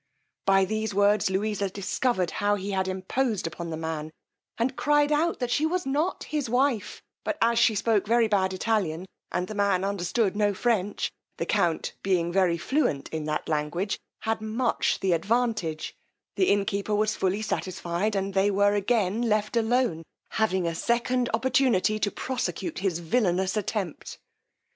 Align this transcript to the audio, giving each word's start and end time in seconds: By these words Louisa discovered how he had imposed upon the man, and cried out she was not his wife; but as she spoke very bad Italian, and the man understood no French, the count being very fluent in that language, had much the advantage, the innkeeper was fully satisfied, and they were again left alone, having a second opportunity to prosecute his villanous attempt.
By 0.47 0.65
these 0.65 0.95
words 0.95 1.29
Louisa 1.29 1.69
discovered 1.69 2.31
how 2.41 2.55
he 2.55 2.71
had 2.71 2.87
imposed 2.87 3.45
upon 3.45 3.69
the 3.69 3.77
man, 3.77 4.09
and 4.57 4.75
cried 4.75 5.11
out 5.11 5.47
she 5.51 5.67
was 5.67 5.85
not 5.85 6.23
his 6.23 6.49
wife; 6.49 7.03
but 7.23 7.37
as 7.39 7.59
she 7.59 7.75
spoke 7.75 8.07
very 8.07 8.27
bad 8.27 8.51
Italian, 8.51 9.05
and 9.31 9.47
the 9.47 9.53
man 9.53 9.83
understood 9.83 10.35
no 10.35 10.55
French, 10.55 11.11
the 11.37 11.45
count 11.45 11.93
being 12.01 12.31
very 12.31 12.57
fluent 12.57 13.09
in 13.09 13.25
that 13.25 13.47
language, 13.47 13.99
had 14.21 14.41
much 14.41 14.99
the 15.01 15.11
advantage, 15.13 15.93
the 16.35 16.49
innkeeper 16.49 16.95
was 16.95 17.15
fully 17.15 17.43
satisfied, 17.43 18.15
and 18.15 18.33
they 18.33 18.49
were 18.49 18.73
again 18.73 19.21
left 19.21 19.55
alone, 19.55 20.01
having 20.29 20.65
a 20.65 20.73
second 20.73 21.29
opportunity 21.31 21.99
to 21.99 22.09
prosecute 22.09 22.79
his 22.79 22.97
villanous 22.97 23.55
attempt. 23.55 24.17